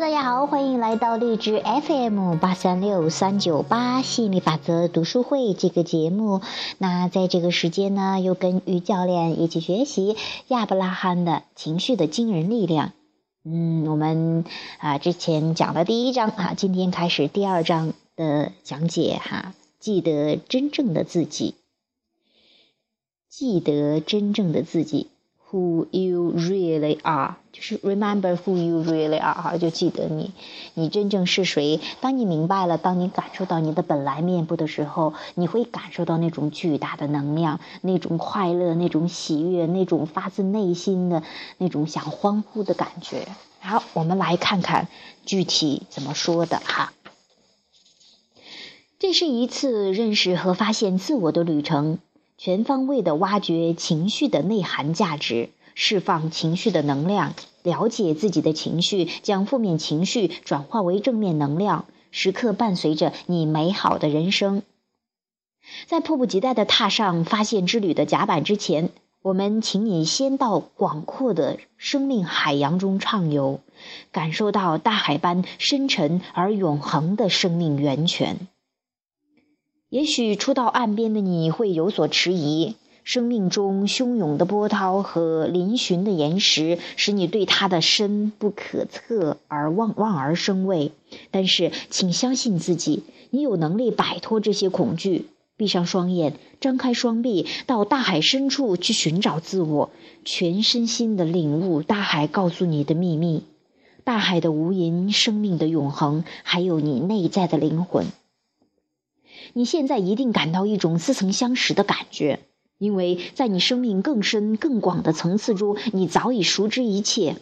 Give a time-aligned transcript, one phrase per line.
[0.00, 6.40] 大家好，欢迎来到荔枝 FM 八三六三九八吸引力法则读书会这个节目。
[6.78, 10.16] 那在这个时间呢，又跟于教练一起学习
[10.48, 12.92] 亚伯拉罕的情绪的惊人力量。
[13.44, 14.46] 嗯，我们
[14.78, 19.52] 啊之前讲了第一章啊，今天开始第二章的讲解哈。
[19.78, 21.54] 记得真正的自己，
[23.28, 25.08] 记得真正的自己。
[25.52, 30.32] Who you really are，就是 remember who you really are，哈，就记得你，
[30.72, 31.78] 你真正是谁。
[32.00, 41.22] 当你明白了，当你感受到你的本来面部的时候，你会感受到那种巨大的能量，那种快乐，那种喜悦，那种发自内心的
[41.58, 43.28] 那种想欢呼的感觉。
[43.60, 44.88] 好，我们来看看
[45.26, 46.94] 具体怎么说的哈。
[48.98, 51.98] 这是一次认识和发现自我的旅程。
[52.44, 64.64] 全方位的挖掘情绪的内涵价值，释放情绪的能量，了解自己的情绪，将负面情绪转化为正面能量，时刻伴随着你美好的人生。
[65.86, 68.90] 在迫不及待地踏上发现之旅的甲板之前，
[69.22, 73.60] 我们请你先到广阔的生命海洋中畅游，
[74.10, 78.48] 感受到大海般深沉而永恒的生命源泉。
[79.92, 90.92] 也许初到岸边的你会有所迟疑，生命中汹涌的波涛和嶙峋的岩石使你对它的深不可测而望望而生畏。
[91.30, 95.26] 但是，请相信自己，你有能力摆脱这些恐惧。
[95.58, 99.90] 闭上双眼，张开双臂，到大海深处去寻找自我，
[100.24, 103.42] 全身心的领悟大海告诉你的秘密：
[104.04, 108.06] 大海的无垠，生命的永恒，还有你内在的灵魂。
[109.54, 112.40] 你现在一定感到一种似曾相识的感觉，
[112.78, 117.36] 因为在你生命更深更广的层次中，你早已熟知一切。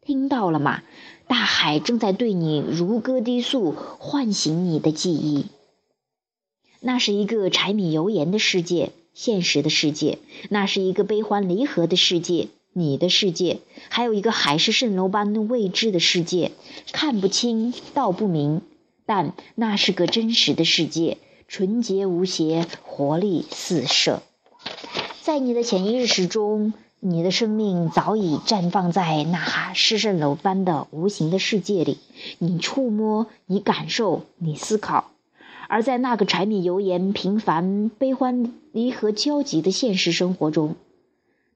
[0.00, 0.82] 听到了吗？
[1.26, 5.46] 大海正在对你如歌低诉，唤醒你的记忆。
[6.80, 13.58] 那是一个柴米油盐的世界，现实的世界；那是一个悲欢离合的世界，你的世界；
[13.90, 16.52] 还有一个海市蜃楼般未知的世界，
[16.90, 18.62] 看不清道不明，
[19.04, 21.18] 但那是个真实的世界。
[21.50, 24.22] 纯洁无邪，活力四射。
[25.20, 31.98] 在你的潜意识中，你的生命早已绽放在那哈狮蜃楼般的无形的世界里。
[32.38, 35.10] 你触摸，你感受，你思考。
[35.68, 40.76] 而在那个柴米油盐、平凡、悲欢离合交集的现实生活中，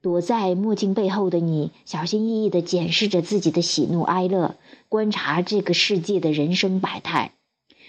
[0.00, 4.54] 躲在墨镜背后的你，小心翼翼地检视着自己的喜怒哀乐，
[4.88, 7.32] 观察这个世界的人生百态。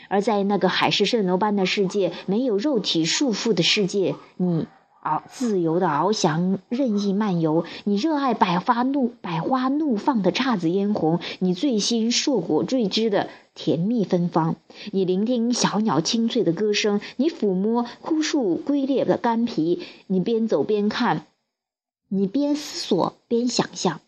[0.09, 4.67] 而在那个海市蜃楼般的世界，没有肉体束缚的世界，你
[5.01, 7.65] 啊，自由的翱翔，任意漫游。
[7.83, 14.55] 你热爱百花怒百花怒放的姹紫嫣红，你醉心硕果缀枝的甜蜜芬芳。
[14.91, 19.81] 你聆听小鸟清脆的歌声，你抚摸枯树龟裂的干皮。
[20.07, 21.25] 你边走边看，
[22.07, 23.99] 你边思索边想象。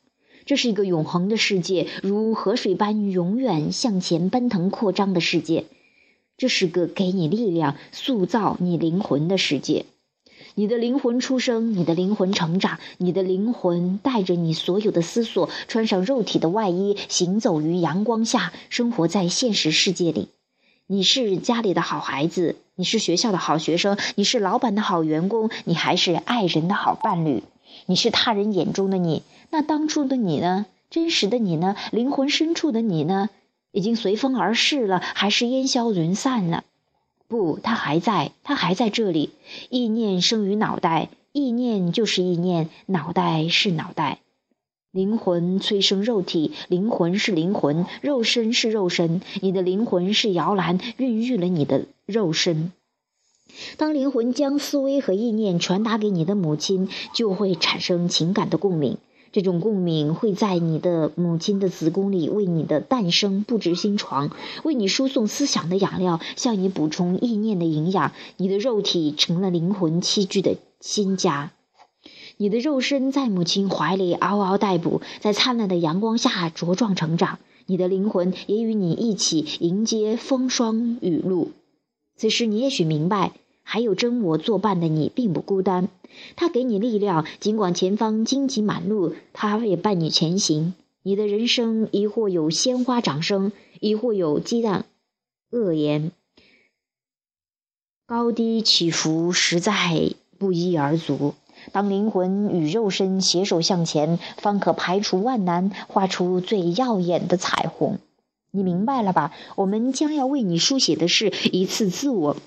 [0.45, 5.66] 这是一个永恒的世界，如河水般永远向前奔腾扩张的世界。
[6.38, 9.85] 这是个给你力量、塑造你灵魂的世界。
[10.57, 20.29] 你的灵魂出生，你的灵魂成长，你的灵魂带着你所有的思索，穿上肉体的外衣，行走于阳光下，生活在现实世界里。
[20.88, 27.44] 你是家里的好孩子，你是学校的好学生，你是老板的好员工，你还是爱人的好伴侣。
[27.85, 30.66] 你是他人眼中的你，那当初的你呢？
[30.90, 31.75] 真实的你呢？
[31.91, 33.29] 灵魂深处的你呢？
[33.75, 36.63] 已经随风而逝了，还是烟消云散了？
[37.28, 39.31] 不，它还在，它还在这里。
[39.69, 44.19] 意念生于脑袋，意念就是意念，脑袋是脑袋。
[44.91, 49.19] 灵魂催生肉体，灵魂是灵魂，肉身是肉身。
[49.41, 52.72] 你的灵魂是摇篮，孕育了你的肉身。
[53.75, 58.98] 当灵魂将思维和意念传达给你的母亲，就会产生情感的共鸣。
[59.36, 64.32] 这种共鸣会在你的母亲的子宫里为你的诞生布置新床，
[64.64, 68.14] 为你输送思想的养料，向你补充意念的营养。
[68.38, 71.52] 你的肉体成了灵魂栖居的新家，
[72.38, 77.40] 你的肉身在母亲怀里嗷嗷待哺，在灿烂的阳光下茁壮成长。
[77.66, 81.52] 你的灵魂也与你一起迎接风霜雨露。
[82.16, 83.34] 此时，你也许明白。
[83.68, 85.90] 还有真我作伴的你并不孤单，
[86.35, 90.73] 他给你力量，尽管前方荆棘满路，他也伴你前行。
[91.03, 94.85] 你的人生亦或有鲜花掌声，亦或有鸡蛋
[95.51, 96.12] 恶言，
[98.07, 101.35] 高低起伏实在不一而足。
[101.71, 108.00] 当灵魂与肉身携手向前，方可排除万难，画出最耀眼的彩虹。
[108.51, 109.31] 你明白了吧？
[109.56, 112.38] 我们将要为你书写的是一次自我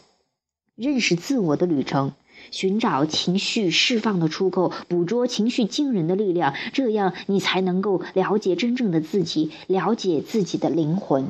[0.74, 2.12] 认识自我的旅程，
[2.50, 11.28] 寻找情绪释放的出口，捕捉情绪惊人的力量，这样你才能够了解真正的自己，了解自己的灵魂，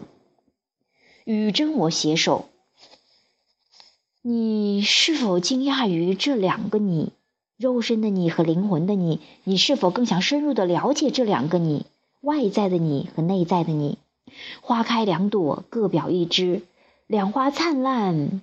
[1.25, 2.49] 与真我携手。
[4.23, 7.13] 你是否惊讶于这两个你？
[7.57, 11.87] 肉身的你和灵魂的你，你是否更想深入的了解这两个你？
[12.21, 13.99] 外在的你和内在的你？
[14.61, 16.63] 花开两朵，各表一枝。
[17.07, 18.43] 两花灿烂，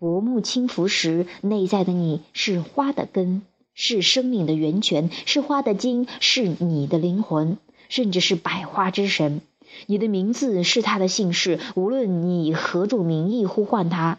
[0.00, 3.42] 薄暮轻拂时，内在的你是花的根，
[3.74, 7.58] 是生命的源泉，是花的茎，是你的灵魂，
[7.90, 9.42] 甚至是百花之神。
[9.84, 14.18] 你的名字是他的姓氏，无论你以何种名义呼唤他。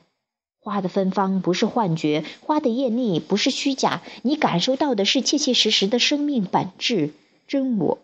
[0.59, 7.09] 花的芬芳不是幻觉，花的艳丽不是虚假，你感受到的是切切实实的生命本质
[7.47, 7.97] 真我。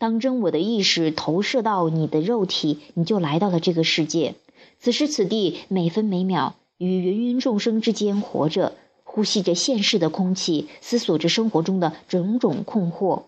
[0.00, 4.34] 当真我的意识投射到你的肉体，你就来到了这个世界。
[4.82, 8.72] 此时此地，每分每秒，与芸芸众生之间活着，
[9.04, 13.22] 呼吸着现世的空气，思索着生活中的种种困惑。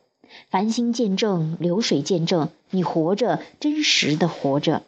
[0.50, 4.82] 繁星见证，流水见证，你活着，真实的活着。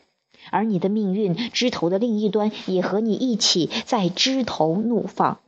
[0.50, 5.38] 而你的命运枝头的另一端，也和你一起在枝头怒放。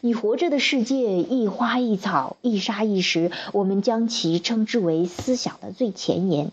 [0.00, 6.52] 你活着的世界，一花一草，一沙一石，我们将其称之为思想的最前沿。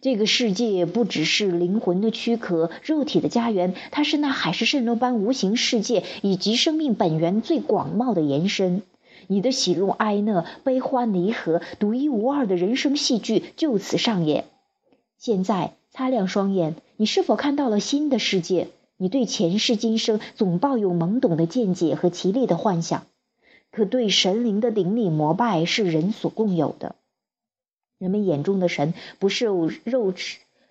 [0.00, 8.82] 这个世界不只是灵魂的躯壳、肉体的家园，它是那海市蜃楼般无形世界以及生命本源最广袤的延伸。
[9.26, 14.44] 你的喜怒哀乐、悲欢离合，独一无二的人生戏剧就此上演。
[15.18, 15.74] 现在。
[15.90, 18.68] 擦亮双眼，你是否看到了新的世界？
[18.98, 23.06] 你对前世今生总抱有懵懂的见解和奇丽的幻想，
[23.72, 26.94] 可对神灵的顶礼膜拜是人所共有的。
[27.98, 30.14] 人们眼中的神不是肉肉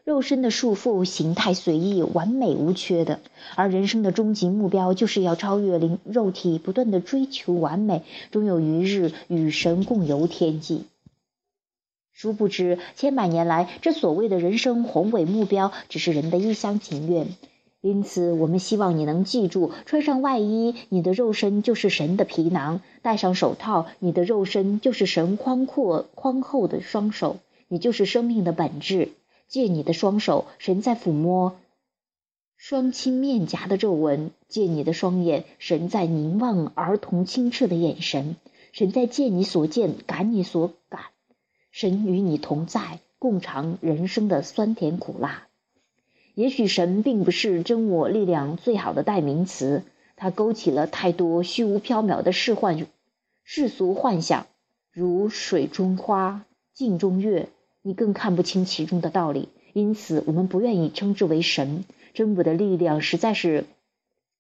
[0.06, 3.20] 肉身的束缚，形态随意，完美无缺的，
[3.56, 10.86] 而人生的终极目标就是要超越灵肉体，不断的追求完美，终有一日与神共游天际。
[12.14, 17.28] 殊不知，千百年来，这所谓的人生宏伟目标，只是人的一厢情愿。
[17.88, 27.38] 因此，我们希望你能记住：穿上外衣，你的肉身就是神的皮囊；戴上手套，你的肉身就是神宽阔宽厚的双手，
[27.70, 29.14] 你就是生命的本质。
[29.48, 31.56] 借你的双手，神在抚摸
[32.58, 38.36] 双亲面颊的皱纹；借你的双眼，神在凝望儿童清澈的眼神；
[38.74, 41.00] 神在见你所见，感你所感。
[41.72, 45.47] 神与你同在，共尝人生的酸甜苦辣。
[46.38, 49.82] 也许神并不是真我力量最好的代名词，
[50.16, 52.86] 它勾起了太多虚无缥缈的世幻、
[53.44, 54.46] 世俗幻想，
[54.92, 56.46] 如水中花、
[56.76, 57.50] 镜中月，
[57.82, 59.50] 你更看不清其中的道理。
[59.74, 61.86] 因此，我们不愿意称之为神。
[62.14, 63.66] 真我的力量实在是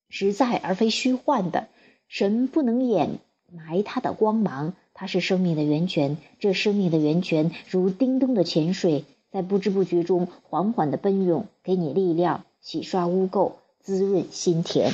[0.07, 1.67] 实在而非虚幻的，
[2.07, 3.17] 神不能掩
[3.51, 4.75] 埋它的光芒。
[4.94, 14.91] 它是生命的源泉，这生命的源泉如叮咚的泉水，在不知不觉中缓缓的奔涌，给你力量，洗刷污垢，滋润心田。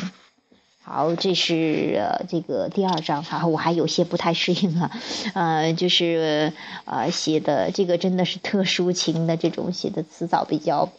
[0.81, 4.91] 好，这是呃这个第二章哈，我还有些不太适应啊，
[5.33, 6.53] 呃，就是
[6.85, 10.89] 呃写的这个真的是特殊情的这种写的词藻比较，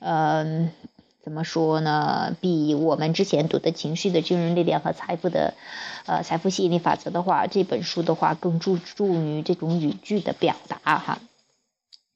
[0.00, 0.70] 嗯。
[1.26, 2.36] 怎么说呢？
[2.40, 5.54] 比我们之前读的情绪的军人力量和财富的，
[6.06, 11.18] 呃，财富吸引力法则的话，这本书的话更注重于这种语句的表达哈。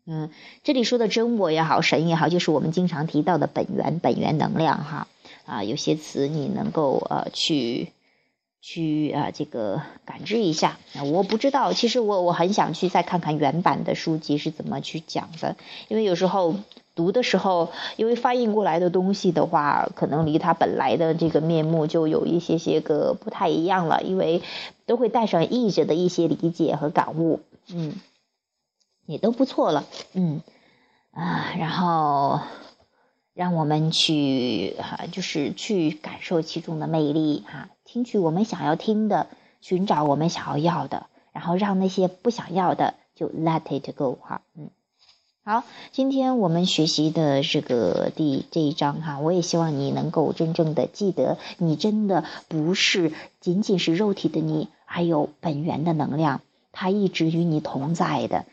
[0.07, 0.31] 嗯，
[0.65, 5.07] 这里说的真我也好，神也好，就是我们经常提到的本源、本源能量哈。
[5.47, 7.89] 啊，有些词你能够呃去
[8.61, 10.79] 去啊这个感知一下。
[11.13, 15.57] 我不知道，其实我我很想去再看看原版的书籍是怎么去讲的，
[15.89, 16.55] 因为有时候。
[16.97, 24.43] 读的时候，因为翻译过来的东西的话，可能离他本来的这个面目就有一些些个不太一样了，因为
[24.85, 27.41] 都会带上译者的一些理解和感悟，
[27.73, 27.95] 嗯，
[29.11, 30.41] 也都不错了，嗯，
[31.11, 32.41] 啊，然后
[33.35, 39.27] 让我们去哈，就是去感受其中的魅力哈，听取我们想要听的，
[39.61, 44.71] 寻找我们想要要的，然后让那些不想要的就 let it go 哈，嗯。
[45.43, 58.45] 好，今天我们学习的这个第这一章哈，我也希望你能够真正的记得，你真的不是仅仅是肉体的你，还有本源的能量，它一直与你同在的，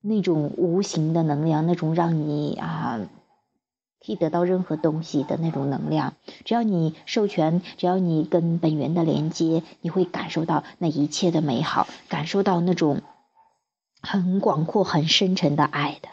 [0.00, 3.00] 那种无形的能量，那种让你啊，
[4.04, 6.14] 可以得到任何东西的那种能量，
[6.44, 13.02] 只要你授权，只要你跟本源的连接，你会感受到那一切的美好，感受到那种。
[14.00, 16.08] 很广阔、很深沉的爱的。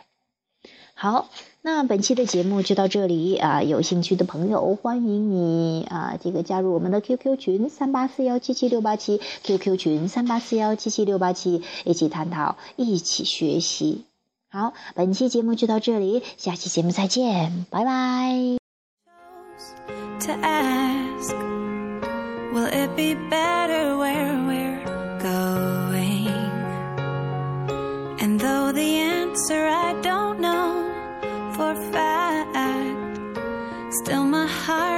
[1.06, 1.30] 好，
[1.62, 3.62] 那本期的节目就到这里啊！
[3.62, 14.06] 有兴趣的朋友，欢迎你啊，这个加入我们的 QQ 群三八四幺七七六八七，QQ 群三八四幺七七六八七，一起探讨，一起学习。
[14.50, 18.58] 好，本期节目就到这里，下期节目再见，拜拜。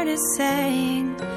[0.08, 1.37] heart is saying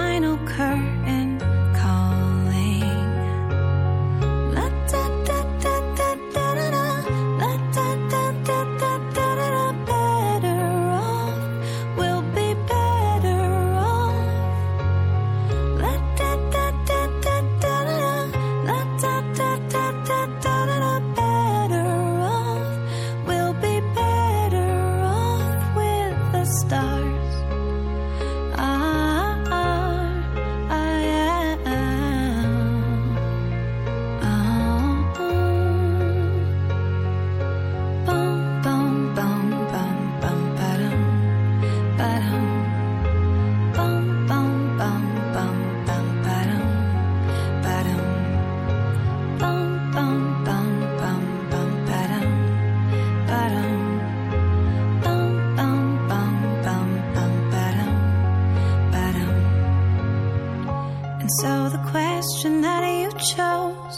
[62.01, 63.97] question that you chose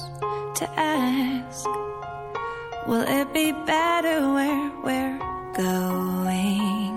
[0.59, 1.65] to ask.
[2.87, 5.19] Will it be better where we're
[5.53, 6.93] going?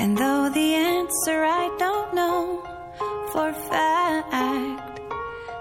[0.00, 2.62] And though the answer I don't know
[3.32, 5.00] for fact,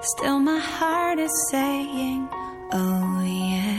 [0.01, 2.27] still my heart is saying,
[2.73, 3.76] oh yeah.